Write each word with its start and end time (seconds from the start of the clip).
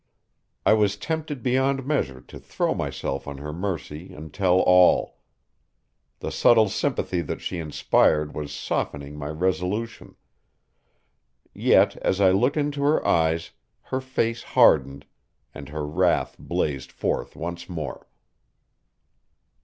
I 0.65 0.73
was 0.73 0.97
tempted 0.97 1.43
beyond 1.43 1.85
measure 1.85 2.21
to 2.21 2.39
throw 2.39 2.73
myself 2.73 3.27
on 3.27 3.37
her 3.37 3.53
mercy 3.53 4.15
and 4.15 4.33
tell 4.33 4.57
all. 4.61 5.19
The 6.21 6.31
subtle 6.31 6.69
sympathy 6.69 7.21
that 7.21 7.39
she 7.39 7.59
inspired 7.59 8.33
was 8.33 8.51
softening 8.51 9.15
my 9.15 9.27
resolution. 9.29 10.15
Yet, 11.53 11.97
as 11.97 12.19
I 12.19 12.31
looked 12.31 12.57
into 12.57 12.81
her 12.81 13.07
eyes, 13.07 13.51
her 13.81 14.01
face 14.01 14.41
hardened, 14.41 15.05
and 15.53 15.69
her 15.69 15.85
wrath 15.85 16.35
blazed 16.39 16.91
forth 16.91 17.35
once 17.35 17.69
more. 17.69 18.07